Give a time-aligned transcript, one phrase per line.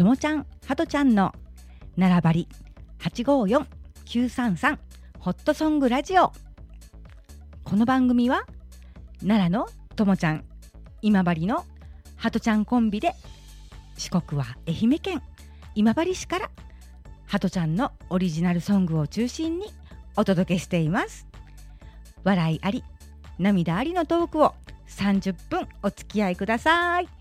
[0.00, 1.34] ともちゃんはとちゃんの
[1.98, 2.48] 並ばり
[2.98, 3.66] 八五四
[4.06, 4.78] 九三三
[5.18, 6.32] ホットソングラジオ。
[7.64, 8.46] この番組は
[9.20, 10.44] 奈良のともちゃん
[11.02, 11.66] 今治の
[12.16, 13.12] はとちゃんコンビで
[13.98, 15.22] 四国は愛媛県
[15.74, 16.50] 今治市から
[17.26, 19.66] はとちゃんのオリジナルソングを中心に
[20.16, 21.26] お届けしています。
[22.24, 22.84] 笑いあり
[23.38, 24.54] 涙ありのトークを
[24.88, 27.19] 30分お付き合いください。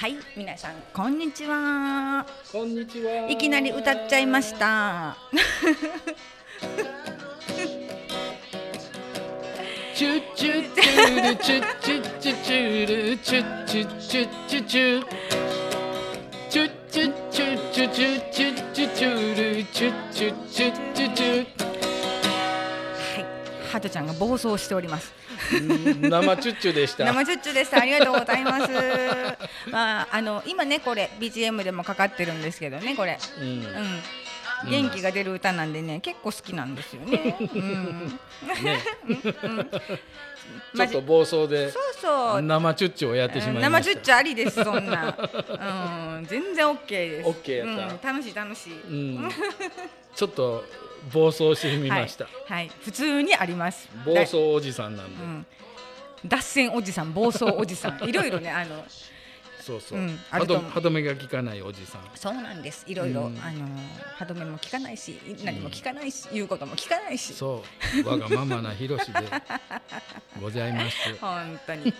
[0.00, 5.16] はい皆さんこんにちはこんにちはいきなり歌っちゃいました
[9.94, 15.41] チュチュチュルチュチュチュチュルチュチュチュチュチュチュチュ
[17.92, 21.44] チュチュチュチュルチュチュチュチュチュは
[23.20, 25.12] いハトちゃんが暴走しております
[26.00, 28.70] 生チュッチュでした生チュッチュでしたありがとうございます
[29.70, 33.64] まああの今ねこれ BGM でもかかってるんですけどねこれうんうん
[34.68, 37.36] 元気が出る歌なんでね結構好きなんですよね。
[37.40, 38.06] うん、
[38.64, 38.78] ね。
[40.74, 42.42] ちょっと暴走でそうそう。
[42.42, 43.70] 生チュッチュをやってしまいました。
[43.70, 45.16] 生チュッチュありですそんな。
[46.18, 47.28] うん、全然オッケーです。
[47.28, 48.10] OK やった。
[48.10, 48.72] うん、楽しい楽しい。
[48.72, 48.92] う
[49.26, 49.30] ん。
[50.14, 50.64] ちょっと
[51.12, 52.24] 暴走してみました。
[52.24, 53.88] はい、はい、普通にあります。
[54.04, 55.24] 暴走おじさんなんで。
[55.24, 55.46] うん。
[56.24, 58.84] 脱線おじさん、暴走おじさん、いろいろね、あの、
[59.64, 59.98] そうそう。
[59.98, 62.02] うんあ歯止歯止めが効かないおじさん。
[62.14, 62.84] そうなんです。
[62.88, 63.38] いろいろ、うん。
[63.38, 63.66] あの、
[64.16, 67.32] 歯止めも効かないし、何も効かないし、言うことも効かないし。
[67.32, 67.62] そ
[68.04, 68.08] う。
[68.08, 69.20] わがままなひろしで
[70.40, 70.96] ございます。
[71.20, 71.94] 本当に、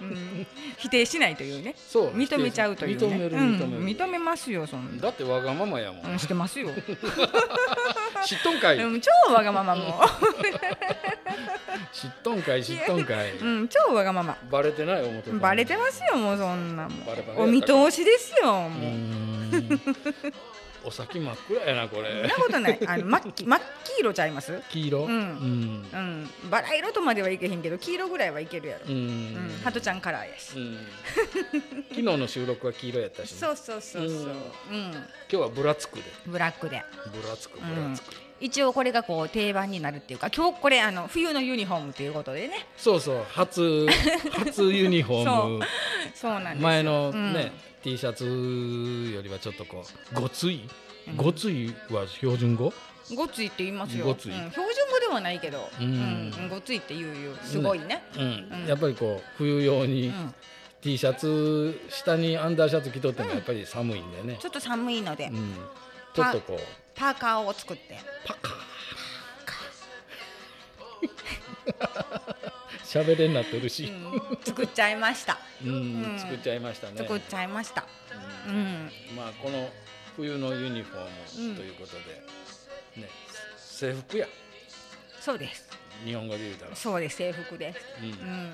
[0.00, 0.46] うん、
[0.78, 1.74] 否定しないというね。
[1.76, 2.16] そう。
[2.16, 3.06] 認めちゃうというね。
[3.06, 3.36] 認める。
[3.36, 3.56] うん。
[3.56, 5.02] 認める、認めますよ、そんな。
[5.02, 6.70] だってわがままやもん、うん、してますよ。
[8.24, 10.00] 知っとんかい、うん、超わがままも。
[11.92, 14.36] 知っとんかい知っとんかい、うん、超わがまま。
[14.50, 16.88] バレてない思ってたバレてますよ、もうそんな
[17.36, 18.68] お見通しですよ、
[20.84, 22.78] お先真っ暗やなこそんれなことない。
[22.88, 24.60] あの、真っ黄、真っ黄色ちゃいます？
[24.70, 25.04] 黄色？
[25.04, 25.10] うん。
[25.10, 25.88] うん。
[25.92, 28.86] うん、バラ色とまではいけへんけど、黄色ぐらいはいけるやろ。
[28.88, 28.90] う。
[28.90, 30.56] ん、うん、ハトちゃんカラーやし。
[30.56, 30.78] うん。
[31.90, 34.28] 昨日の収録は黄色やったしね、そうそうそうそう。
[34.70, 34.76] うん。
[34.76, 36.02] うん、今日はブラつくで。
[36.26, 36.82] ブラックで。
[37.12, 37.74] ブラつくうん。
[37.74, 42.66] ブラつく、一応これがこう定番になるっていうか、今日これあの冬のユニフォームということでね。
[42.76, 43.24] そうそう。
[43.30, 43.86] 初
[44.46, 45.64] 初ユニフォーム
[46.22, 46.60] そうなんですよ。
[46.62, 47.32] 前のうん。
[47.32, 47.50] ね、
[47.82, 48.24] T シャツ
[49.12, 50.68] よりはちょっとこうごつい、
[51.16, 52.72] ごついは標準語？
[53.16, 54.06] ごついって言いますよ。
[54.06, 54.16] うん。
[54.16, 56.30] 標準語ではないけど、ううん。
[56.30, 57.34] ん、ごついって言うよ。
[57.42, 58.04] すごいね。
[58.16, 58.66] うん、うん。
[58.66, 60.34] やっぱりこう冬用にうん。
[60.80, 65.54] T シャツ下にアンダーシャツ着とってもやっぱり寒いんでね、ちょっと寒いので、うん、
[66.14, 66.60] ちょっとこう。
[66.94, 67.98] パーカーを作って。
[68.24, 68.52] パカー
[72.92, 75.38] 喋れになってるし、うん作っちゃいました。
[75.64, 75.70] うん
[76.04, 76.18] うん。
[76.18, 76.98] 作っちゃいましたね。
[76.98, 77.86] 作っちゃいました。
[78.46, 78.54] ううん。
[78.54, 79.70] ん、まあこの
[80.14, 83.08] 冬のユニフォームということで、ね
[83.56, 84.26] 制服や。
[85.22, 85.70] そうです。
[86.04, 87.16] 日本語で言うたら、そうです。
[87.16, 87.78] 制服です。
[88.02, 88.10] う、うん。
[88.10, 88.52] ん、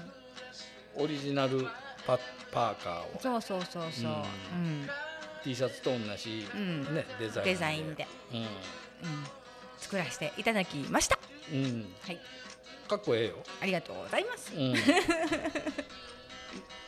[1.03, 1.67] オリジナル
[2.07, 2.17] パ
[2.53, 3.21] パーカーを。
[3.21, 4.13] そうそうそうそう。
[4.53, 4.89] うん、
[5.43, 6.95] T シャツと同じ、うん。
[6.95, 8.47] ねデザインデザインで、うん、
[9.79, 11.19] 作らせていただきました。
[11.53, 12.21] うん、うん、はい、
[12.89, 14.53] かっこええよ、ありがとうございます。
[14.57, 14.75] うん、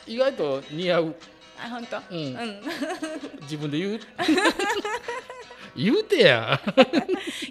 [0.13, 1.15] 意外と似合う
[1.63, 1.97] あ、本当？
[2.09, 2.61] うんうん。
[3.43, 3.99] 自分で言う？
[5.73, 6.59] 言うてや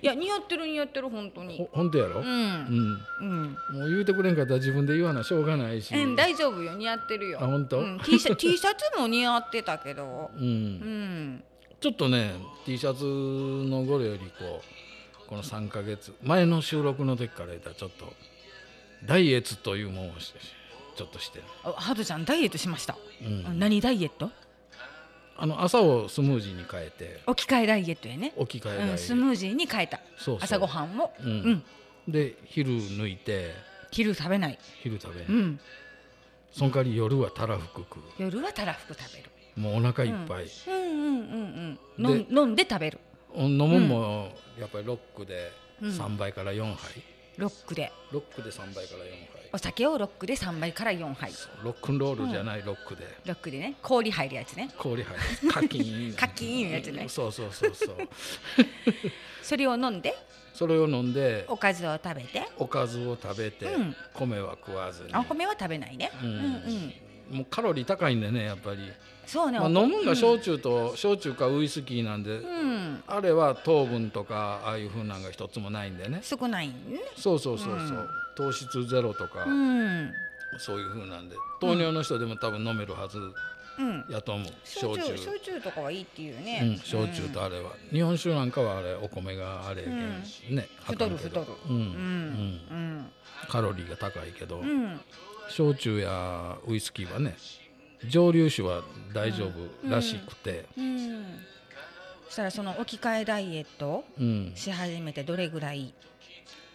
[0.02, 1.66] いや、似合ってる似合ってる本当ほに。
[1.72, 3.44] 本当やろ、う、うんんうん。
[3.72, 7.38] もう言うてくれんかったら自分で言わなしょうがないし、うん、大丈夫よ似合ってるよ。
[7.42, 7.78] あ本当？
[7.78, 10.30] うん T シャ T シャツも似合ってたけど。
[10.36, 11.44] うんうん。
[11.80, 12.34] ちょっとね
[12.66, 14.60] T シャツの頃よりこ
[15.24, 18.12] うこの3ヶ月前の収録の時から言ったらちょっと
[19.04, 20.34] ダイエットというものをし
[20.96, 22.96] ちょっとしてる、あ、ハトちゃんダイエットしました。
[23.22, 24.30] うん何ダイエット？
[25.36, 28.34] あの朝をスムージーに変えて置き換えダイエットやね。
[28.36, 30.00] 置き換えうん、ない、スムージーに変えた。
[30.38, 31.14] 朝ごはんも。
[31.18, 31.32] うんう
[32.10, 32.12] ん。
[32.12, 33.54] で昼抜いて
[33.90, 34.58] 昼食べない。
[34.82, 35.58] 昼食べ、うん。
[36.52, 39.30] その代わり夜はたらふく食夜はたらふく食べる。
[39.56, 42.06] うもうお腹いっぱい、うんうんうんうん。
[42.06, 42.98] 飲んで飲んで食べる。
[43.34, 47.02] 飲むんもやっぱりロックでうん3杯から4杯、
[47.40, 47.90] ロックで。
[48.12, 49.50] ロックで3杯から4杯。
[49.52, 51.32] お酒をロックで3杯から4杯。
[51.64, 53.76] ロックンロールじゃないロックで、ロックでね。
[53.80, 54.70] 氷入るやつね。
[54.76, 55.50] 氷入る。
[55.50, 57.08] カキーンカキーンやつね。
[57.08, 57.96] そうそうそうそう。
[59.42, 60.14] それを飲んで。
[60.52, 61.46] それを飲んで。
[61.48, 62.46] おかずを食べて。
[62.58, 63.96] おかずを食べて、うん。
[64.12, 65.14] 米は食わずに。
[65.14, 66.28] あお米は食べないね、うん。
[66.28, 66.94] うんうん
[67.30, 68.92] もうカロリー高いんでねやっぱり、
[69.26, 76.20] そうね、まあ、飲むんが焼酎酎と、焼酎かウイスキーなんで、うん、あれは糖分とかああいうふうなんが一つもないんでね。
[76.22, 76.74] 少ないね。
[77.16, 78.08] そうそうそうそう、うん。
[78.36, 80.12] 糖質ゼロとか、うん。
[80.58, 81.36] そういうふうなんで。
[81.60, 83.18] 糖尿の人でも多分飲めるはず
[83.78, 84.04] うん。
[84.10, 85.16] やと思う、焼酎。
[85.16, 85.60] 焼酎。
[85.60, 91.46] とかはいいっていうね、うん、焼酎とあれは、日本酒なんかはあれお米があれやけん、ね太る太る。
[91.68, 91.82] うんうん。
[91.82, 91.84] う
[92.74, 93.06] ん。
[93.48, 95.00] カロリーが高いけど、うん
[95.50, 97.36] 焼酎やウイスキーはね
[98.08, 98.82] 蒸留酒は
[99.12, 101.24] 大丈夫らしくて、うん
[102.26, 104.04] そしたらその置き換えダイエット
[104.54, 105.92] し始めてどれぐらい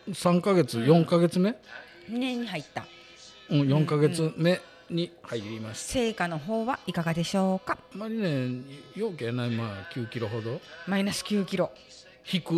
[0.09, 1.55] ？3ヶ月4ヶ月目、
[2.09, 2.85] 年に入った。
[3.49, 7.77] うん、4ヶ月目に入りました、成果の方はいかがでしょうか？
[7.93, 8.63] あんまりね
[8.97, 10.59] ようけないまあ9キロほど。
[10.87, 11.71] マイナス9キロ。
[12.29, 12.55] 引く。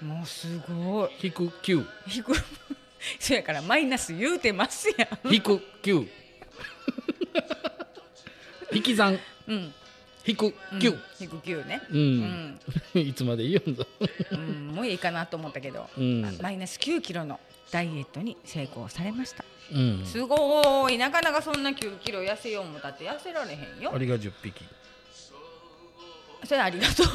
[0.00, 1.10] もうすごい。
[1.24, 1.84] 引く9
[2.14, 2.34] 引く
[3.18, 5.32] そやからマイナス言うてますやん。
[5.32, 6.08] 引く9
[8.72, 9.18] 引き算。
[9.46, 9.74] うん。
[10.24, 10.78] 引くうん。
[10.78, 12.20] 9引く9ねう、うん。
[12.52, 12.60] ん、
[12.94, 13.86] いつまで言うんぞ、
[14.30, 16.38] うん、もういいかなと思ったけど、うん。
[16.40, 17.40] マイナス9キロの
[17.70, 19.44] ダイエットに成功されました。
[19.72, 20.98] うん、すごい。
[20.98, 23.92] なかなかそんな9キロ痩せよう思ったって痩せられへんよ。
[23.94, 24.64] ありが10匹。
[26.44, 27.06] それありがとう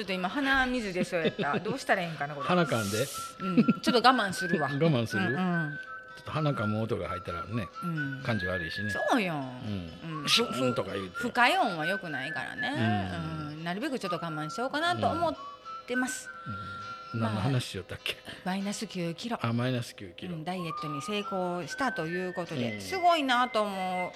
[0.00, 1.58] ちょっと今鼻水でそうやった。
[1.60, 2.46] どうしたらいいんかなこれ。
[2.46, 3.06] 鼻かんで。
[3.40, 4.68] うん、ちょっと我慢するわ。
[4.72, 5.26] 我慢する？
[5.26, 5.36] うん。
[5.36, 5.78] うん
[6.16, 8.22] ちょっと鼻かむ音が入ったらねうん。
[8.22, 8.90] 感じ悪いしね。
[8.90, 10.20] そうよ、うん。
[10.20, 10.28] うん。
[10.28, 11.16] シューンとか言うて。
[11.16, 13.10] 不快音は良くないからね、
[13.50, 13.64] ううん。
[13.64, 15.36] なるべくちょっと我慢しようかなと思っ
[15.86, 16.28] てます、
[17.14, 18.16] 何の話しよったっけ？
[18.44, 19.38] マイナス9キロ。
[19.40, 20.34] あマイナス9キロ。
[20.34, 20.44] うん。
[20.44, 22.80] ダイエットに成功したということで、うん。
[22.80, 24.12] すごいなと思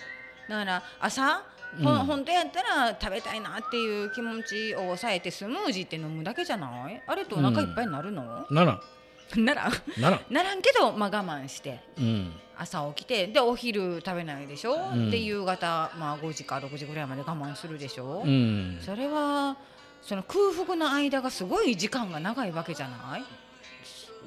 [0.49, 0.51] う。
[0.51, 1.43] だから朝
[1.83, 7.03] ほ,、本当やったら食べたいなっていう気持ちを抑えてスムージーって飲むだけじゃない？
[7.07, 8.73] あれとお腹いっぱいになるの、なら。
[8.73, 8.81] ん
[9.45, 9.69] なら。
[9.69, 10.17] んなら。
[10.17, 11.81] ん ならんけど、まあ、我慢して。
[11.99, 12.33] うん。
[12.57, 15.11] 朝起きてでお昼食べないでしょ、うん。
[15.11, 18.79] で夕方、まあ、5時か6時ぐらいまで我慢するでしょ、うん。
[18.81, 19.57] それは
[20.01, 23.25] その空腹の間がすごい時間が長いわけじゃない、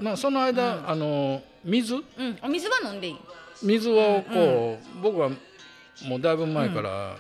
[0.02, 0.90] まあその間、うん。
[0.90, 1.96] あの水？
[1.96, 2.04] うん、
[2.42, 3.18] お水は飲んでいい。
[3.64, 5.30] 水をこう、僕は
[6.06, 7.16] もうだいぶ前から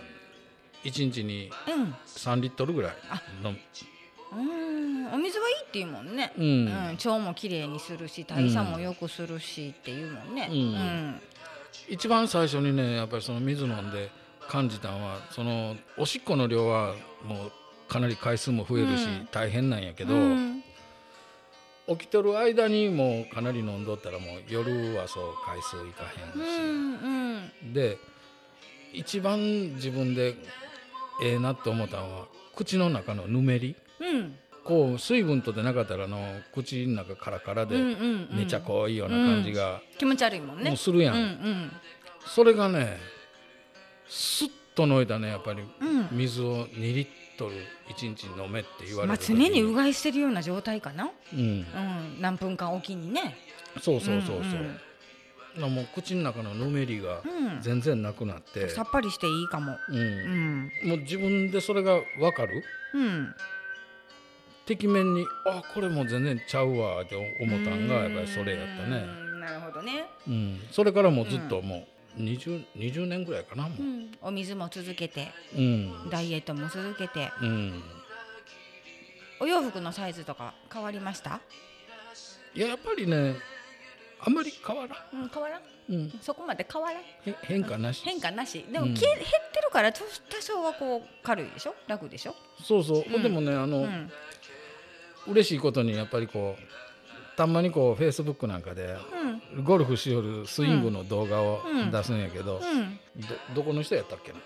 [0.87, 1.93] 1日にうん。
[2.05, 3.21] 3リットルぐらいあ。
[3.43, 4.39] 飲む。
[4.39, 5.13] うん。
[5.13, 6.65] お水はいいっていうもんね、ううん。
[6.65, 11.21] ん、腸もきれいにするし代謝も良くするしっていうもんね、うん。
[11.89, 14.09] 一番最初にねやっぱりその水飲んで
[14.47, 17.51] 感じたのはそのおしっこの量はもう
[17.89, 19.27] かなり回数も増えるし、うん。
[19.31, 20.63] 大変なんやけど、うん。
[21.87, 26.03] 起きてる間にもうかなり飲んどったらもう夜はそう回数いか
[26.35, 27.73] うへんし、んうん。
[27.73, 27.97] で
[28.93, 29.39] 一番
[29.75, 30.35] 自分で
[31.21, 33.75] ええなって思ったのは口の中のぬめり。
[33.99, 34.35] うん。
[34.63, 38.37] こう水分とってなかったらあの口の中カラカラでうんうんうん。
[38.37, 40.69] めちゃ濃いような感じが気持ち悪いもんね。
[40.69, 41.71] もうするやん、うんうん
[42.25, 42.97] それがね
[44.09, 45.61] スッと飲いだねやっぱり。
[45.61, 46.07] うん。
[46.11, 47.07] 水を2リッ
[47.37, 47.55] トル
[47.89, 51.39] 1日飲めって言われまあ、る常にうがいしてるような状態かな、うん。
[51.39, 51.65] うん、
[52.19, 53.37] 何分間おきにね。
[53.81, 54.86] そうそうそうそう、うんな
[55.57, 57.61] もう口の中のぬめりがうん。
[57.61, 59.75] 全然なくなって、さっぱりしていいかも。
[59.89, 59.97] うん。
[59.97, 60.71] うん。
[60.89, 62.63] もう自分でそれが分かる？
[62.93, 63.35] うん。
[64.67, 67.25] てきめんにあこれもう全然ちゃうわって思
[67.57, 71.87] ったんがやっぱりそれやったね、うんなるほどね、うん、それからもうずっとも
[72.17, 75.29] う 20, 20年ぐらいかなもう、ん、お水も続けて。
[75.55, 76.09] うん。
[76.09, 77.31] ダイエットも続けて。
[77.41, 77.81] うん、
[79.39, 81.39] お洋服のサイズとか変わりました？
[82.53, 83.35] いややっぱりね
[84.19, 85.61] あんまり変わらん、うん変わらん？
[85.89, 87.01] うん、そこまで変わらん？
[87.01, 88.01] へ変化なし。
[88.03, 88.65] 変化なし。
[88.71, 88.93] でも、うん。
[88.93, 89.17] き減っ
[89.51, 91.75] てるから多多少はこう軽いでしょ？
[91.87, 92.35] 楽でしょ？
[92.63, 93.23] そうそう、うん。
[93.23, 94.11] でもねあの、うん。
[95.27, 98.97] 嬉しいことにやっぱりこうたまにこうフェイスブックなんかで
[99.55, 99.63] うん。
[99.63, 101.91] ゴルフしよるスイングの動画をうん。
[101.91, 102.99] 出すんやけど、うん。
[103.55, 104.39] どどこの人やったっけな？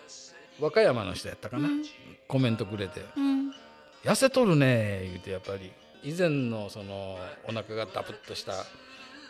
[0.60, 1.84] 和歌山の人やったかな、うん。
[2.28, 3.02] コメントくれて。
[3.16, 3.52] うん
[4.04, 5.72] 「痩せとるね」言うてやっぱり。
[6.04, 8.54] 以前のそのお腹がダブッとした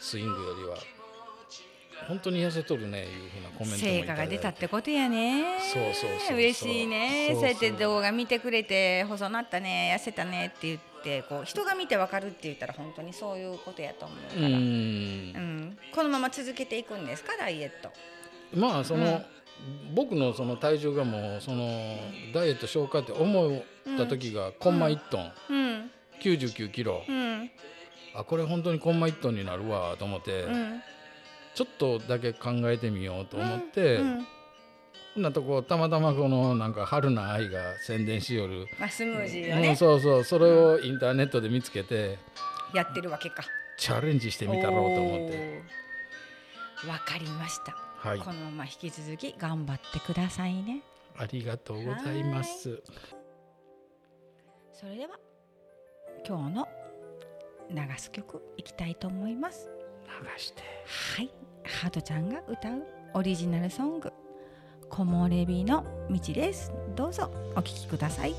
[0.01, 0.77] スイングよりは。
[2.07, 5.59] 本当に痩せとるねいうふうなコメントもい成果が出たってことやね。
[5.71, 7.29] そうそうそう嬉しいね。
[7.35, 14.53] そうやって動画見てくれて細なったね痩せたねって言ってこう人が見てわかるって言ったら本当にそういうことやと思ううから、うん。
[14.55, 15.77] ん。
[15.93, 17.91] このまま続けていくんですかダイエット。
[18.59, 19.21] まあその、
[19.93, 21.67] 僕のその体重がもうその
[22.33, 23.63] ダイエット消化って思っ
[23.97, 25.91] た時がコンマ1トン、うん。
[26.19, 27.03] 99キロ。
[27.07, 27.51] うん
[28.13, 30.81] あこれ本当にコンマ1トンになるわと思って、うん。
[31.53, 34.27] ちょっとだけ考えてみようと思って、うん
[35.13, 42.17] こんなとこたまたまこのなんか春菜愛が宣伝しよる、まあ、スムージーをうん、ね、そうそうそれをインターネットで見つけて
[42.73, 43.43] やってるわけか。
[43.77, 45.61] チャレンジしてみたろうと思って。
[46.87, 48.19] わかりました、はい。
[48.19, 50.81] このまま引き続き頑張ってくださいね。
[51.17, 52.81] ありがとうございます。
[54.71, 55.19] それでは
[56.25, 56.67] 今日の
[57.71, 59.69] 流す曲いきたいと思います。
[60.05, 60.61] 流して。
[61.15, 61.31] はい。
[61.63, 64.11] ハートちゃんが歌うオリジナルソング。
[64.89, 66.71] 木漏れ日の道です。
[66.95, 67.31] どうぞ。
[67.55, 68.35] お聴きください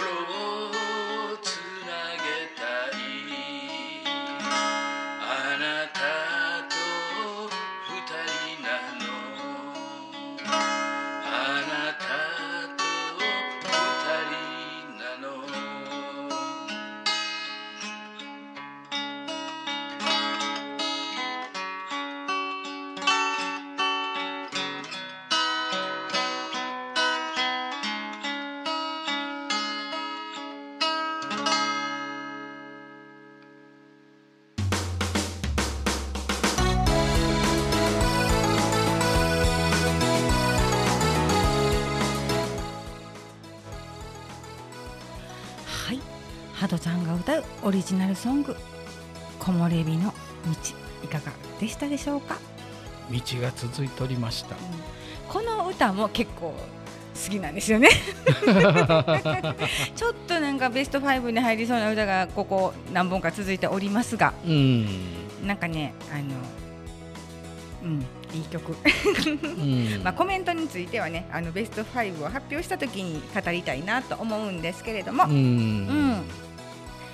[0.00, 1.11] 心
[47.72, 48.54] リジナルソング
[49.40, 50.14] 「木漏れ日の道」
[51.02, 52.36] いかがでしたでしょうか、
[53.10, 54.54] 道が続いておりました。
[55.28, 57.88] この歌も結構好きなんですよね。
[59.96, 64.32] ちょっとなんかベスト5に入りそうな歌がここ何本か続いておりますが。
[64.44, 64.86] うん、
[65.46, 66.24] なんかねあの
[67.82, 68.74] うんいい曲。
[68.74, 68.76] う
[69.64, 70.02] ん。
[70.04, 75.24] まあコメントについてはねあのベスト5を発表した時に語りたいなと思うんですけれども。
[75.24, 75.36] ううんん。
[75.36, 75.40] う
[76.16, 76.22] ん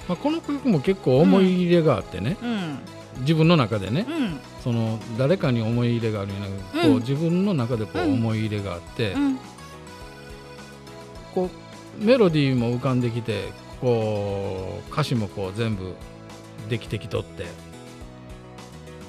[0.08, 2.78] まあ、この曲も結構思い入れがあってね、うん。
[3.20, 4.40] 自分の中でねうん。
[4.64, 6.98] その誰かに思い入れがあるんじゃなくてこう、うん。
[7.00, 9.38] 自分の中でこううん思い入れがあって、うん。
[11.34, 11.50] こ
[12.00, 15.94] うメロディーも浮かんできてこう歌詞もこう全部
[16.68, 17.44] できてきとって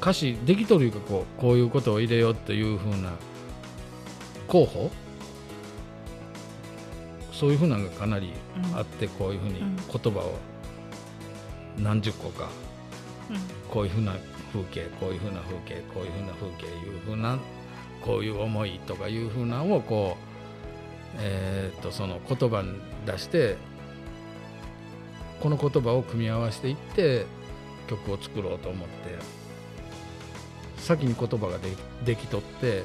[0.02, 3.12] 歌詞できとるいうかこうこういうことを入れようっていうふうな
[4.48, 4.92] 候補？
[7.32, 8.34] そういうふうなのがかなり
[8.72, 10.38] うんあってこういうふうにうん言葉を
[11.78, 12.50] 何十個か。
[13.70, 14.14] こういうふうな
[14.52, 17.38] 風景こういうふうな風景こういうふうな風景いうふうな
[18.02, 20.30] こういう思いとかいうふうなのをこう
[21.18, 22.74] えー、とその言葉に
[23.06, 23.58] 出して
[25.40, 27.26] この言葉を組み合わせていって
[27.88, 28.94] 曲を作ろうと思って
[30.78, 31.72] 先に言葉がで
[32.06, 32.84] できとって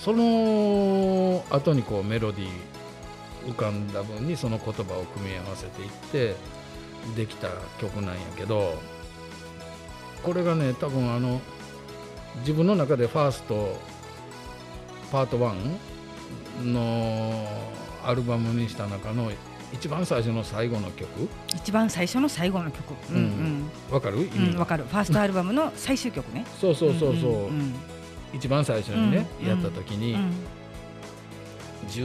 [0.00, 6.34] その後にこうメロディー浮かんだ分にその言葉を組み合わせていって
[7.16, 8.74] できた曲なんやけど
[10.22, 11.40] これがね多分あの
[12.40, 13.78] 自分の中でファースト
[15.12, 17.46] パート1の
[18.04, 19.30] アルバムにした中の
[19.72, 21.08] 一番最初の最後の曲。
[21.54, 22.94] 一番最初の最後の曲。
[23.10, 24.18] うんわかる？
[24.18, 24.84] 意うんうん味が、わかる。
[24.84, 26.46] ファーストアルバムの最終曲ね。
[26.60, 27.74] そうそうそうそう、んん
[28.32, 30.32] 一番最初にね、うんやった時に、うん。
[31.90, 32.04] 十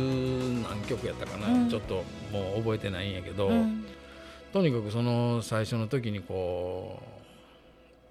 [0.67, 1.69] 何曲やったかな、うん。
[1.69, 3.85] ちょっともう覚えてないんやけど、うん
[4.51, 6.99] とにかくその最初の時にこ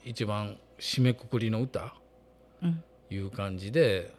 [0.05, 1.95] う一番締めくくりの歌
[2.63, 4.13] うんいう感じで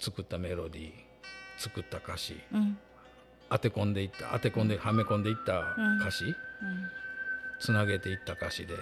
[0.00, 0.92] 作ったメロディー
[1.58, 2.36] 作った歌詞。
[2.52, 2.78] うん
[3.48, 6.34] 当て込んでいった当て込んではめ込んでいった歌詞、うん
[7.60, 8.74] つなげていった歌詞で。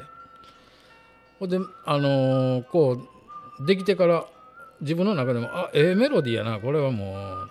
[1.39, 2.93] ほであのーこ
[3.61, 4.25] うできてから
[4.81, 7.51] 自分の中でもあええメロディーやなこれはもう。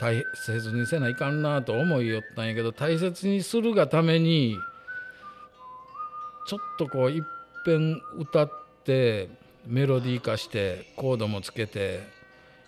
[0.00, 4.56] 大切にせないかんなと思いよったんやけど大切にするがために
[6.46, 7.22] ちょっとこういっ
[7.64, 8.52] ぺん歌っ
[8.84, 9.28] て
[9.66, 12.00] メロディー化してコードもつけて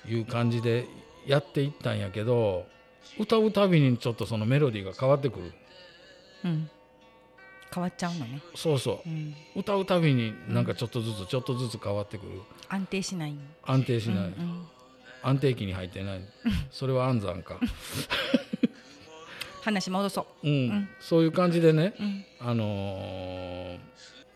[0.06, 0.86] いう感じで
[1.26, 2.66] やっていったんやけど
[3.18, 5.52] 歌うたびにちょっとそのメロディーが変わってくる。
[6.44, 6.70] うん。
[7.72, 8.40] 変わっちゃうのね。
[8.54, 9.08] そうそう。
[9.08, 9.34] うん。
[9.56, 12.42] 歌うたびになんかちょっとずつちょっとずつ変わってくる。
[12.68, 13.34] 安定しない。
[13.64, 14.66] 安定しない、うん
[15.22, 16.20] 安定期に入ってない。
[16.70, 17.58] それは安産か、
[19.62, 20.48] 話戻そう。
[20.48, 20.68] ん。
[20.70, 20.88] ん。
[21.00, 22.24] そういう感じでねううん。
[22.40, 23.78] あのー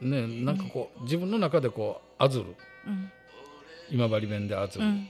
[0.01, 2.44] ねなんかこう自分の中でこうあずる
[2.87, 3.11] うん。
[3.90, 5.09] 今治弁であずる、うん。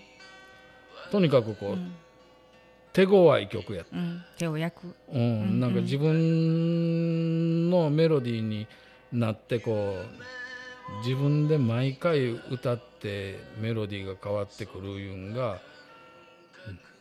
[1.11, 1.95] とにかくこう、うん。
[2.93, 4.23] 手強い曲やった、うん。
[4.39, 4.95] 手を焼く。
[5.13, 5.21] うん。
[5.21, 5.61] うん。
[5.61, 8.67] なんか自分のメロディーに
[9.13, 10.05] なってこう
[11.05, 15.61] 自分で毎回歌ってメロディーが変わってくるいうんが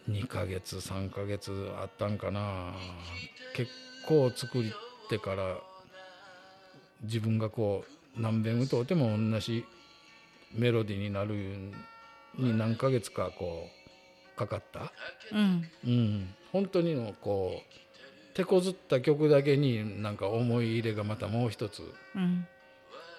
[0.10, 2.74] 2ヶ月3ヶ月あったんかな。
[3.56, 3.72] 結
[4.08, 4.63] 構作っ
[5.10, 5.58] てから
[7.04, 7.86] 自分がこ
[8.17, 9.65] う何遍歌うても同じ
[10.54, 11.34] メロディーになる
[12.38, 13.67] に何ヶ月かこ
[14.36, 14.91] うかかった。
[15.32, 15.69] うん。
[15.86, 21.84] うん、本当にのこう手こずった曲だけになんか思い入れがまたもう一つ
[22.15, 22.48] うん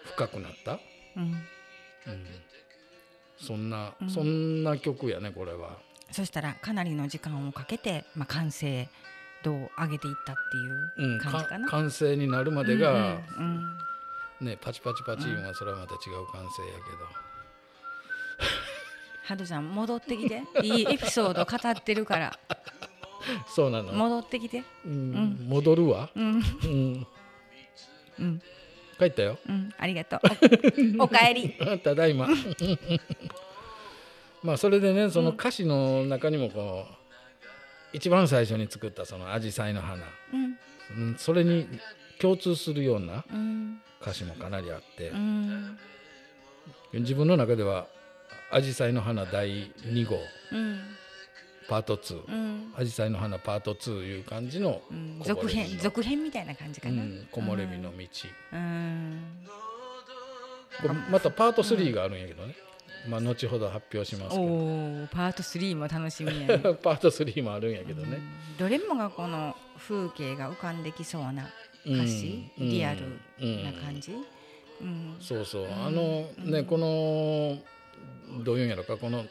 [0.04, 0.78] 深くなった、
[1.16, 1.22] うん。
[1.22, 1.38] うん、
[3.38, 4.10] そんな、うん。
[4.10, 5.78] そんな曲やねこれは。
[6.10, 8.88] そしたらかなりの時間をかけてまあ完成
[9.42, 10.36] 度を上げていったっ
[10.96, 11.64] てう、いうん感じかな？
[11.66, 12.92] か完成になるまでが、
[13.38, 13.76] うん
[14.40, 16.74] うんね、パチパチパチはそれはまた違う完成や
[19.24, 20.42] ハドちゃん戻ってきて。
[20.62, 22.38] いいエピソード語ってるから。
[22.48, 22.54] け
[23.32, 24.62] どそうなの、戻ってきて。
[24.84, 25.46] うん。
[25.48, 26.24] 戻るわ、うん。
[26.24, 27.06] うん、
[28.18, 28.42] うん
[28.98, 29.38] 帰ったよ。
[29.48, 30.20] うんありがとう。
[31.00, 32.28] おおかえりただいま。
[34.42, 40.59] まあそれでねその歌詞の中にもこう一番最初に作ったその「アジサイの花」うん。
[40.96, 41.66] うんそれに
[42.20, 43.80] 共通するようなうん。
[44.02, 45.09] 歌詞もかなりあって。
[45.09, 45.78] う、ん。
[46.92, 47.87] 自分の中では
[48.50, 50.18] 「アジサイの花第2号。
[50.52, 50.96] うん
[51.68, 52.72] パート2」うん。
[52.77, 55.20] アジサイの花パート2」いう感じのうん。
[55.24, 57.03] 続編続編みたいな感じかな。
[57.03, 57.29] うん。
[57.31, 58.07] 木漏れ日の道、
[58.53, 59.22] うん。
[60.83, 62.55] これまたパート3があるんやけどね、
[63.09, 64.42] まあ後ほど発表しますけど。
[64.42, 66.59] おおパート3も楽しみやね。
[66.83, 68.20] パート3もあるんやけどね、う
[68.55, 68.57] ん。
[68.59, 71.50] どれもがこの風景が浮かんできそうな
[71.87, 72.70] うん歌詞、うん。
[72.70, 74.12] リアルうんな感じ、
[74.81, 75.16] うん。
[75.20, 75.72] そうそう、ん。
[75.72, 76.64] あのね、うん。
[76.64, 77.59] この
[78.42, 79.24] どういうんやろかこの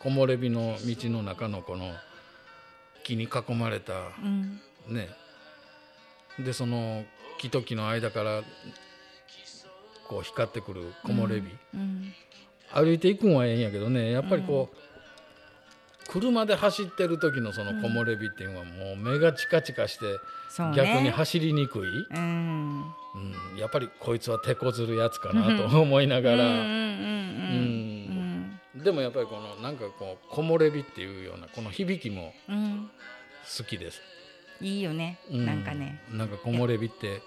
[0.00, 1.92] 木漏れ日の道の中のこの
[3.04, 4.60] 木に囲まれたうん。
[4.88, 5.08] ね。
[6.38, 7.04] でその
[7.38, 8.42] 木と木の間から
[10.08, 12.12] こう光ってくる木漏れ日、うん
[12.72, 20.04] 歩いていくんはええんやけどねやっぱりこう、車で走ってる時のその木漏れ日っていうのはもう目がチカチカして
[20.76, 21.82] 逆に走りにくい、
[22.14, 22.84] うん。
[23.52, 26.64] うん、やっぱりこいつは手こずるやつかなと思いながら、うんうんうん。
[26.64, 27.99] うん
[28.74, 32.56] でもやっぱりこのなんかこう木漏れ日っていうようなこの響きもうん。
[32.56, 32.90] うん
[33.58, 34.00] 好きです。
[34.60, 35.98] いいよね、うなんかね。
[36.10, 37.22] なんか木漏れ日って、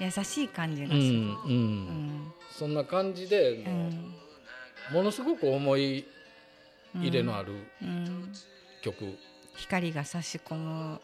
[0.00, 0.94] 優しい感じがす。
[0.94, 1.04] る、うん。
[1.04, 1.16] うん。
[1.18, 2.32] うん。
[2.50, 4.14] そんな感じで、うん。
[4.90, 6.06] ものすごく思い
[6.94, 8.32] 入れのあるうん。
[8.82, 9.18] 曲、
[9.56, 11.00] 光が差し込む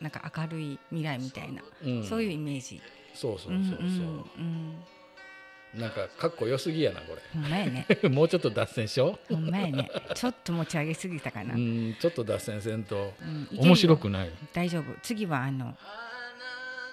[0.00, 2.04] なんか明るい未来みたいな、うん。
[2.04, 2.80] そういうイメージ。
[3.14, 4.84] そうそうそうそう、うんうんうん
[5.74, 7.86] なんかかっこよすぎやなこほんまやね。
[8.02, 9.90] れ もうちょっと脱線しよほんまやね。
[10.14, 13.12] ちょっと持ち上げすぎたかう、な、ううんん、ちょっと脱線せんと。
[13.20, 14.30] いけるよ面白くない。
[14.52, 14.84] 大丈夫。
[15.02, 15.76] 次はあの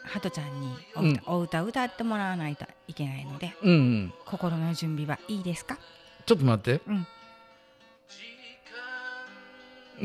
[0.03, 1.11] ハトちゃんにおうん。
[1.13, 5.77] 歌,、お歌歌ってもらわないといけないのでうん、うん、心の準備はいいですか？
[6.25, 6.95] ちょっと待って、うん。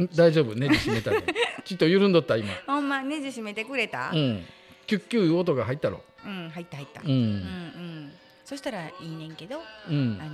[0.04, 0.54] ん大丈夫？
[0.54, 1.22] ネジ締めたで
[1.64, 2.48] ちょっと緩んどった今。
[2.66, 4.11] ほんまネジ締めてくれた？
[4.11, 4.46] うん。
[4.87, 6.02] キュッキュいう音が入ったろ。
[6.24, 7.24] うん、入った入った、ううん、うん
[8.06, 8.12] ん
[8.50, 10.18] そしたらいいねんけどうん。
[10.20, 10.30] あの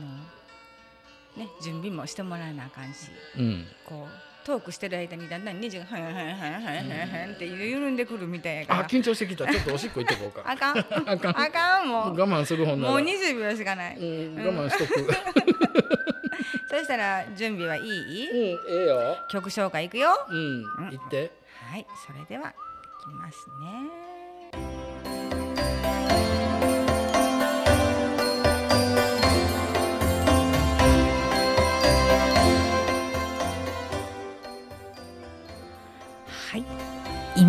[1.37, 3.67] ね準備もしてもらわなあかんしうん。
[3.85, 8.81] こうトークしてる間にだんだんネジがはいはいはいはいはいはいって緩んでくるみたいやから。
[8.81, 9.47] あ緊張してきた。
[9.47, 10.51] ちょっとおしっこ行ってこうか。
[10.51, 10.79] あかん。
[10.79, 10.85] あ
[11.19, 11.39] かん。
[11.39, 12.19] あかんもう。
[12.19, 14.35] 我慢するほんならもう20秒しかない、うん。
[14.47, 15.05] 我慢しとく。
[16.71, 18.31] そしたら準備はいい？
[18.31, 19.19] うんええよ。
[19.29, 20.09] 曲紹介いくよ。
[20.31, 20.91] うんうん。
[20.91, 21.33] 行って。
[21.71, 22.55] はいそれではい
[23.03, 24.16] きますね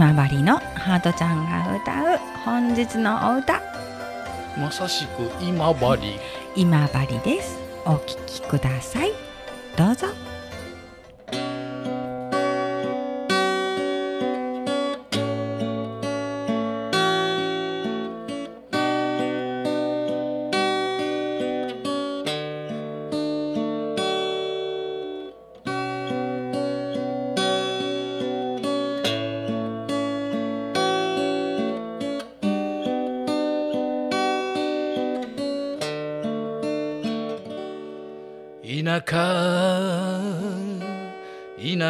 [0.10, 3.62] 今治のハートちゃんが歌う本日のお歌。
[4.58, 6.18] まさしく今治。
[6.56, 7.60] 今治です。
[7.86, 9.12] お聴きください。
[9.76, 10.08] どうぞ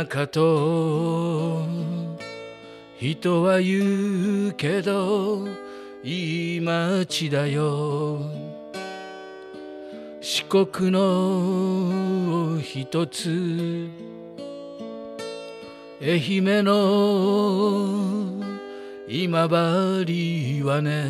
[0.07, 1.65] 田舎と
[2.99, 5.45] 人は言うけど
[6.03, 8.21] いい街だよ。
[10.21, 13.89] 四国の一つ
[16.01, 18.43] 愛媛の
[19.07, 21.05] 今治はね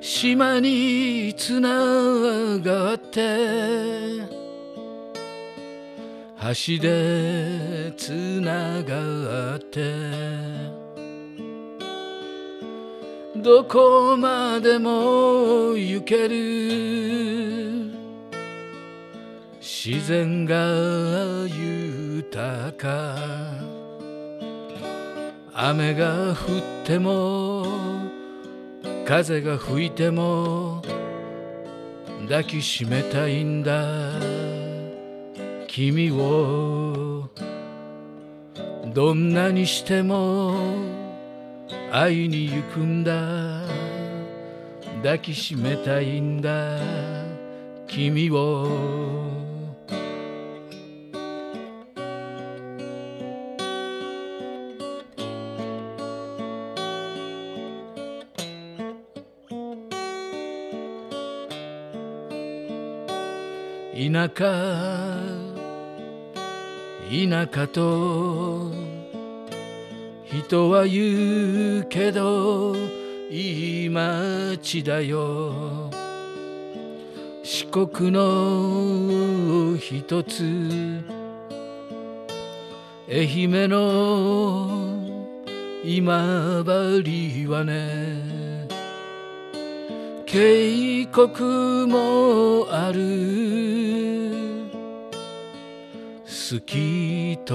[0.00, 1.70] 島につな
[2.58, 4.41] がって
[6.42, 9.94] 橋でつながって。
[13.36, 17.92] どこまでも行ける。
[19.60, 20.56] 自然が
[21.46, 23.16] 豊か。
[25.54, 26.36] 雨が降っ
[26.84, 27.64] ても
[29.06, 30.82] 風が吹いても
[32.22, 34.51] 抱きしめたいんだ。
[35.74, 37.30] 君を。
[38.92, 40.54] どんなにしても
[41.90, 43.62] 会いに行くんだ。
[45.02, 46.78] 抱きしめたいんだ。
[47.86, 48.68] 君を。
[63.94, 65.61] 田舎
[67.12, 68.72] 田舎と
[70.24, 72.74] 人は言うけど
[73.28, 75.90] いい街だよ。
[77.42, 81.04] 四国の一つ
[83.10, 84.96] 愛媛の
[85.84, 88.66] 今治はね
[90.24, 93.81] 渓谷もある。
[96.52, 97.54] 透き通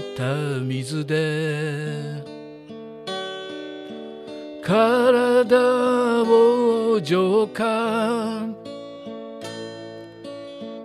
[0.00, 2.24] った水で
[4.62, 8.46] 体を浄化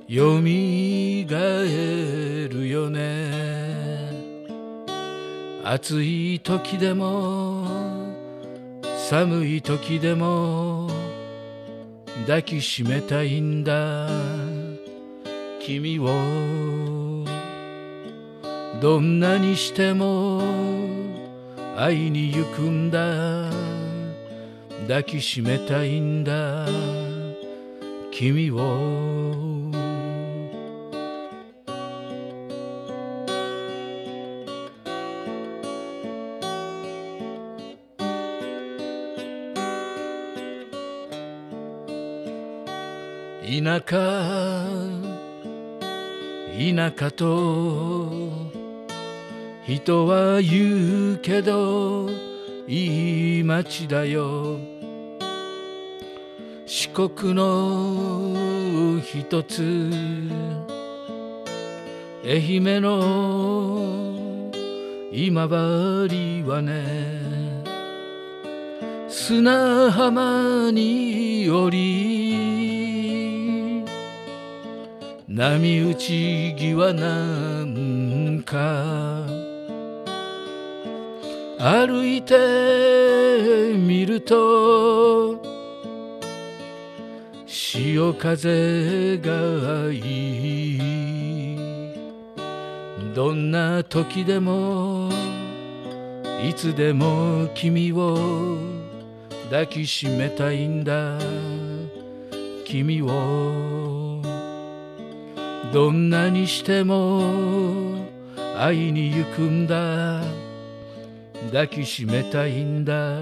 [0.09, 3.31] よみがえるよね。
[5.63, 7.65] 暑い時でも
[9.09, 10.89] 寒い時でも
[12.27, 14.09] 抱きしめたいんだ。
[15.61, 17.00] 君を
[18.79, 20.41] どんなにしても
[21.75, 23.49] 会いに行くんだ。
[24.87, 26.67] 抱きしめたいんだ。
[28.11, 29.11] 君を。
[43.43, 45.01] 田舎。
[46.51, 48.60] 田舎と
[49.73, 52.09] 人は言うけど
[52.67, 54.59] いい街だよ。
[56.65, 59.89] 四国の一つ
[62.25, 64.19] 愛媛の
[65.13, 67.63] 今治はね
[69.07, 72.41] 砂浜に降り
[75.29, 79.40] 波打ち際なんか
[81.63, 85.39] 歩いてみると
[87.45, 90.81] 潮風がいい。
[93.13, 95.11] どんな時でも
[96.43, 98.57] いつでも君を
[99.51, 101.19] 抱きしめたいんだ。
[102.65, 104.19] 君を。
[105.71, 107.21] どんなにしても
[108.57, 110.23] 会いに行くんだ。
[111.47, 113.21] 抱きしめたいんだ。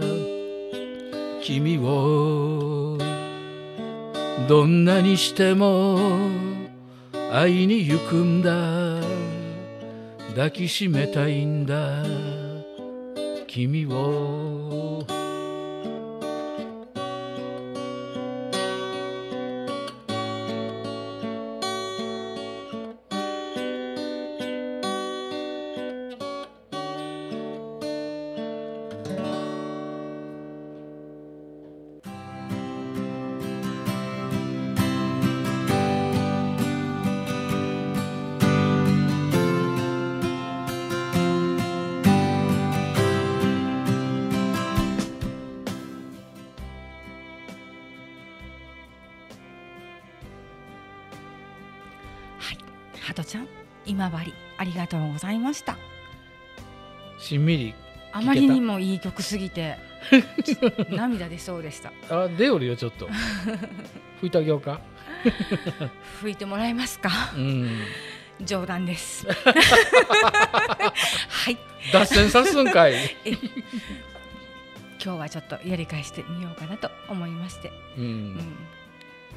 [1.41, 2.97] 君を
[4.47, 5.97] どんなにしても
[7.31, 9.01] 会いに行くんだ。
[10.29, 12.03] 抱きしめたいんだ。
[13.47, 15.18] 君を。
[53.19, 53.47] ハトちゃん
[53.85, 55.77] 今治ありがとうございました。
[57.17, 57.75] しんみり
[58.13, 59.75] あまりにもいい曲すぎて
[60.89, 61.91] 涙出そうでした。
[62.09, 63.09] あ出おるよちょっと。
[64.23, 64.79] 拭いてあげようか。
[66.21, 67.09] 拭いてもらえますか？
[67.35, 67.81] うん。
[68.41, 69.27] 冗談です。
[71.27, 71.57] はい。
[71.91, 72.93] 脱線さすんかい。
[75.03, 78.55] 今日はちょっとやり返してみようかなと思いまして、ううんん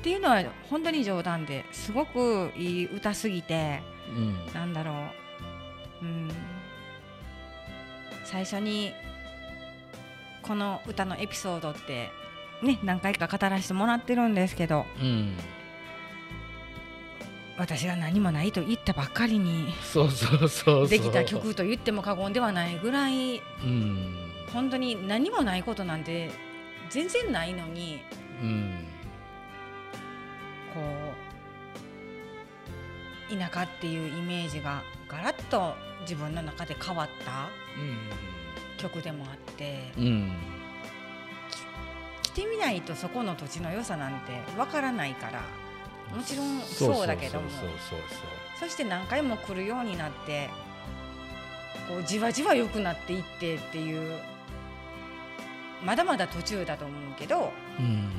[0.03, 4.53] っていうのは本当に冗談ですごくいい歌すぎてうん。
[4.53, 4.91] なんだろ
[6.03, 6.29] う、うん、
[8.25, 8.93] 最初に
[10.43, 12.11] この歌のエピソードって
[12.65, 15.37] ね何回か語らせてもらってるんですけどうん。
[17.57, 20.89] 私が何もないと言ったばっかりにそうそうそうそう。
[20.89, 24.17] できた曲と言っても過言ではないぐらいうん。
[24.53, 26.33] 本当に何もないことなんて
[26.91, 28.03] 全然ないのに
[28.43, 28.89] うん
[30.75, 30.81] こ
[33.31, 37.49] う田舎っていうイメージがガラッと自分の中で変わった
[38.77, 40.05] 曲でもあってうん。
[40.05, 40.33] うん
[42.23, 45.43] 来てみないとそこの土地の良さなんてわからないから
[46.17, 47.51] もちろんそうだけども
[48.59, 50.49] そして何回も来るようになって
[51.89, 54.19] こうじわじわ良くなっていってっていう
[55.85, 58.11] まだまだ途中だと思うけどうん。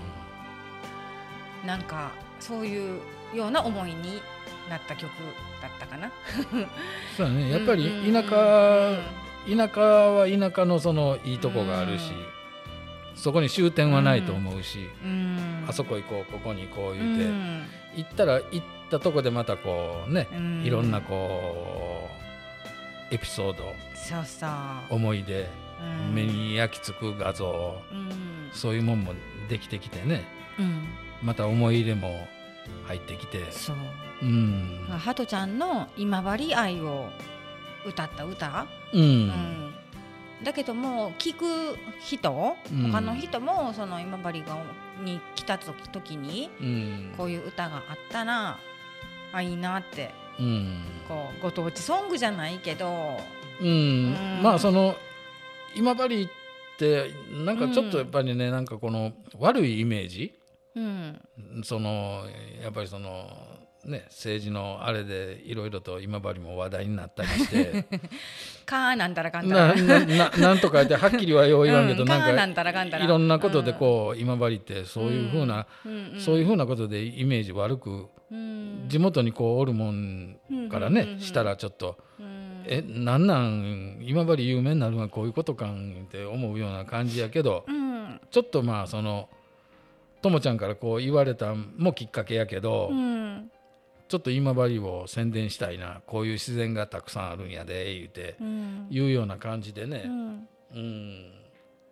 [1.65, 2.11] なんか
[2.43, 2.99] そういう
[3.33, 4.21] ような思いに
[4.69, 5.09] なった曲
[5.61, 6.11] だったかな。
[7.15, 7.49] そうだね。
[7.51, 8.29] やっぱり田舎
[9.47, 12.11] 田舎は田舎のそのいいとこがあるし
[13.15, 15.65] そこに終点はないと思うしうん。
[15.67, 17.63] あそこ行こうここに行こう言うてうん。
[17.95, 20.63] 行ったら行ったとこでまたこうねうん。
[20.63, 22.09] いろんなこ
[23.11, 23.63] うエピソード
[23.95, 24.49] そうそう、
[24.89, 25.47] 思い出
[25.81, 26.13] うん。
[26.15, 28.49] 目に焼き付く画像うん。
[28.53, 29.13] そういうもんも
[29.49, 30.23] できてきてね。
[30.59, 30.87] うん
[31.23, 32.27] また思い入れも
[32.85, 33.51] 入ってきて。
[33.51, 33.75] そう。
[34.21, 34.85] うん。
[34.89, 37.09] ハトちゃんの今治愛を
[37.85, 39.01] 歌った歌、うん。
[39.01, 39.73] うん。
[40.43, 42.91] だけども聞く人、うん。
[42.91, 44.57] 他の人もその今治が
[45.01, 47.13] に来た時時にうん。
[47.17, 48.57] こういう歌があったら
[49.31, 50.81] あいいなってうん。
[51.07, 53.17] こうご当地ソングじゃないけど、
[53.61, 53.67] うん。
[53.67, 54.43] うん。
[54.43, 54.95] まあその
[55.75, 60.33] 今治ってなんかちょっとやっぱりね、なんかこの悪いイメージ
[60.75, 61.19] うん。
[61.63, 62.25] その
[62.61, 63.27] やっぱりその
[63.85, 67.85] ね政治のあれでいろいろと今治も話題になったりして。
[68.65, 69.75] かーなんたらかんたら。
[69.75, 73.05] ななななんとか言ってはっきりはよう言わんけど、うんなんかかーなんたらかんたら。
[73.05, 76.13] いろんなことでこう、今治ってそういうふうな、うん。
[76.13, 78.85] うんそういうふうなことでイメージ悪くうん。
[78.87, 81.19] 地元にこうおるもんからね、うんうんうん。
[81.19, 81.97] したらちょっと。
[82.19, 82.63] うん。
[82.65, 88.21] えなんなん今治有名になるのはこういうことかんって思うような感じやけど、うん。
[88.31, 89.29] ちょっとまあその
[90.23, 93.51] ともちゃんからこう言われたんもきっかけやけど、うん。
[94.07, 98.87] ちょっと今治を宣伝したいなこういう自然がたくさんあるんやで言うて、うん。
[98.89, 100.47] いうような感じでうね、ん。
[100.73, 101.31] うん。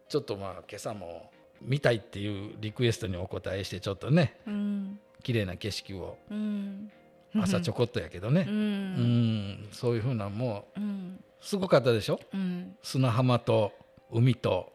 [0.08, 5.00] ちょっとまあ今朝も見たいっていうリクエストにお答えしてちょっとねうん。
[5.24, 6.92] 綺麗な景色をうん。
[7.36, 8.46] 朝ちょこっとやけどね。
[8.48, 9.50] う、うん。
[9.64, 11.24] んそういうふうなもううん。
[11.42, 12.20] すごかったでしょ？
[12.34, 12.76] うん。
[12.84, 13.72] 砂浜と
[14.12, 14.72] 海と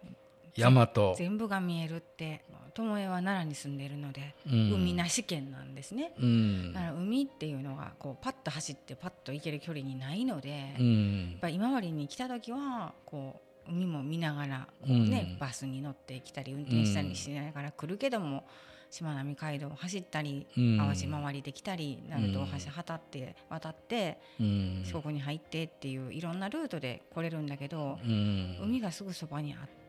[0.57, 2.42] 山と、全部が見えるって
[2.77, 4.73] 友江は奈良に住んでいるので、うん。
[4.75, 6.12] 海なし県なんですね。
[6.21, 6.73] うん。
[6.73, 15.11] だから海っていうのがこうパッと走ってパッと行ける距離にないので、うやっんぱり今治に来た時はこう海も見ながら、うん。
[15.11, 18.45] ねバスに乗ってきたり運転したりしながら来るけども、
[18.91, 20.79] しまなみ海道を走ったり、うん。
[20.79, 24.83] 淡路回りできたり鳴門大橋渡って渡ってうん。
[24.85, 28.59] 四国に入ってっていういろんなルートで来れるんだけど、うん。
[28.62, 29.86] 海がすぐそばにあって、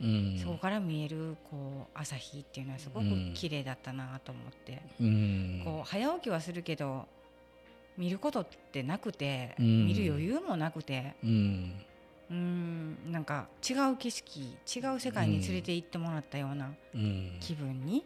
[0.00, 0.38] うん。
[0.42, 5.62] そこから見えるこう朝日っていうのはすごく綺麗だったなと思って、うん。
[5.64, 7.06] こう早起きはするけど
[7.96, 9.86] 見ることってなくて、うん。
[9.86, 11.14] 見る余裕もなくて。
[11.22, 11.72] うん。
[12.30, 13.12] うん。
[13.12, 17.36] なんか違う景色違う世界に連れて行ってもらったようなうん。
[17.40, 18.04] 気分に、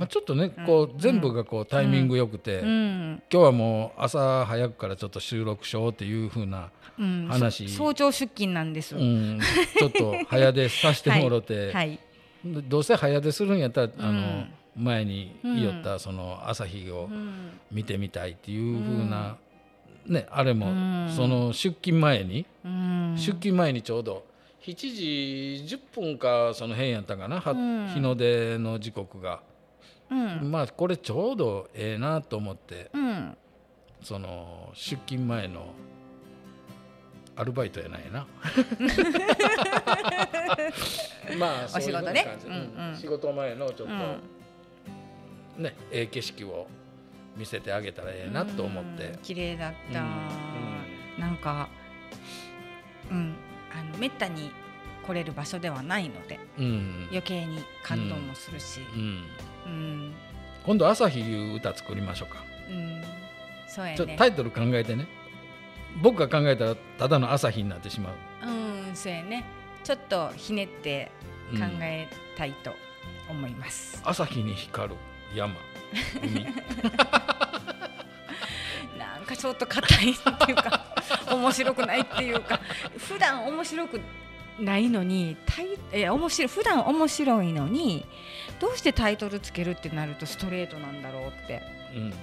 [0.00, 0.64] まあ、ちょっとねうん。
[0.64, 3.22] こう全部がこうタイミングよくて、うん。
[3.30, 7.68] 今日はもう朝早くからちょっと収録しようっていうふうな、うん、話。
[7.68, 8.96] そ早朝出勤なんです。
[8.96, 9.38] うん、
[9.78, 11.98] ちょっと早出させてもろて、 はい、
[12.42, 14.48] でどうせ早出するんやったら、あのうん。
[14.76, 17.50] 前に言おったその朝日をうん。
[17.70, 19.36] 見てみたいっていうふうな、
[20.06, 21.12] ね、あれも、うん。
[21.14, 24.24] その出勤前に、うん、出勤前にちょうど
[24.62, 27.40] 7時10分かその辺やったかな、
[27.92, 29.49] 日の出の時刻が、うん
[30.10, 33.36] まあこれちょうどええなと思ってうん。
[34.02, 35.72] その出勤前の
[37.36, 38.26] アルバイトやないな。
[41.38, 42.26] まあお仕事ね。
[42.44, 42.88] うんうん。
[42.88, 42.96] うん。
[42.96, 43.96] 仕事前のちょっと、う
[45.60, 45.62] ん。
[45.62, 46.66] ねええ景色を
[47.36, 49.04] 見せてあげたらええなと思って。
[49.04, 50.28] うん、綺麗だった、うん。
[51.18, 51.68] なんか
[53.10, 53.34] うん。
[53.72, 54.50] あのめったに
[55.06, 57.06] 来れる場所ではないのでうん。
[57.10, 58.80] 余計に感動もするし。
[58.94, 59.00] うん。
[59.00, 59.24] うん
[60.64, 62.44] 今度朝日いう歌作りましょうか。
[62.68, 63.02] うん、
[63.68, 64.16] そうやね。
[64.18, 65.06] タイトル考えてね。
[66.02, 68.14] 僕が考えたらただの朝日になってしまう、
[68.46, 68.50] う
[68.92, 69.44] んそうやね。
[69.82, 71.10] ちょっとひねって
[71.52, 72.06] うん考え
[72.36, 72.72] たいと
[73.28, 74.96] 思います、朝日に光る
[75.34, 75.54] 山。
[76.22, 76.44] 海。
[78.98, 80.94] なんかちょっと硬いっていうか
[81.30, 82.60] 面白くないっていうか
[82.98, 84.00] 普段面白く
[84.60, 88.04] ないのにタイえ面白い普段面白いのに
[88.60, 91.62] どうしてタイトルつけるってなるとストレートなんだろうって。
[91.94, 92.14] うん。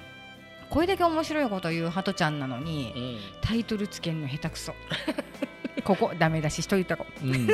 [0.69, 3.41] これだけ面白いこと言うハトちゃんなのにうん。
[3.41, 4.73] タイトルつけるの下手くそ。
[5.83, 7.05] ここダメ出ししといたこ。
[7.23, 7.47] うん。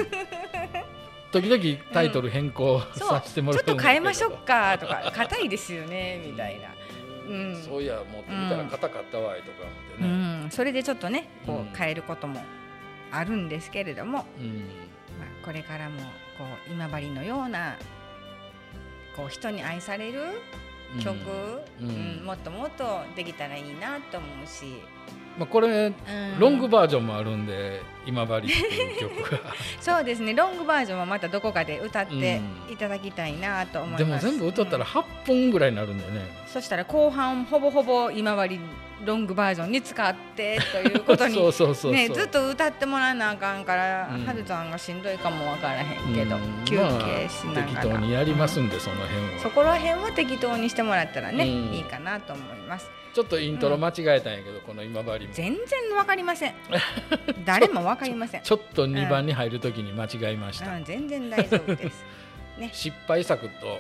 [1.32, 6.68] 時々タイトル変更 させてもらちょっと変えましょううかとか硬いですよねみたいな、
[7.28, 7.64] うん。
[7.64, 11.74] そういや持ってみたら硬かったわいとか思ってうねん、それでちょっとねこうん。
[11.74, 12.44] う変えることも
[13.14, 14.48] あるんですけれども、うん。
[15.20, 16.02] まあ、これからも
[16.38, 17.78] こう今治のような
[19.16, 20.22] こう人に愛される
[21.00, 21.18] 曲、
[21.80, 21.90] うん。
[22.20, 22.26] うん。
[22.26, 24.82] もっともっとできたらいいなと思うし、
[25.38, 26.40] まあこれうん。
[26.40, 29.40] ロングバージョンもあるんで今治っていう曲が。
[29.80, 30.34] そうですね。
[30.34, 32.14] ロングバージョンはまたどこかで歌って
[32.68, 32.74] うん。
[32.74, 34.06] いただきたいなと思います。
[34.06, 36.22] でも全部歌ったら8本ぐらいになるんだよね。
[36.48, 38.60] そしたら後半ほぼほぼ今治
[39.06, 44.26] ロングバージョンに使ってということにずっと歌ってもらわなあかんから、うん。
[44.26, 46.66] はるちゃんがしんどいかもわからへんけど、うん。
[46.66, 49.40] 休憩しなまあ適がら、当にやりますんでその辺は。
[49.40, 51.74] そこら辺は適当にしてもらったらね、うん。
[51.74, 52.90] いいかなと思います。
[53.14, 55.34] ちょっとイントロ間違えたんやけどこの今治も。
[55.34, 56.54] 全然わかりません。
[57.46, 58.42] 誰もわかりません。
[58.42, 60.76] ちょっと2番に入るときに間違えました。
[60.76, 62.06] うん、全然大丈夫です。
[62.58, 62.70] ね。
[62.72, 63.80] 失敗作と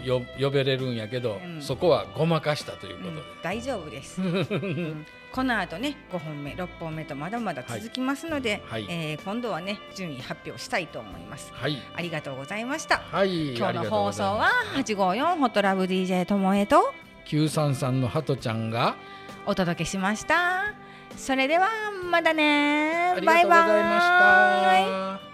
[0.00, 0.06] うん。
[0.06, 1.62] よ呼べれるんやけど、うん。
[1.62, 5.06] そこはごまかしたといううんことで、大丈夫です、 うん。
[5.32, 8.86] この後ね5本目6本目とまだまだ続きますので、はい。
[8.88, 11.52] えー今度はね順位発表したいと思います。
[11.54, 11.78] はい。
[11.94, 12.98] ありがとうございました。
[12.98, 13.56] はい。
[13.56, 16.94] 今日の放送は854ホットラブ DJ ともえと
[17.26, 18.96] 933のハトちゃんが
[19.46, 20.83] お届けしました
[21.16, 21.68] それでは
[22.10, 23.14] またね。
[23.24, 25.33] バイバイ。